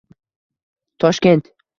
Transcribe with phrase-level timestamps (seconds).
[0.99, 1.45] Toshkent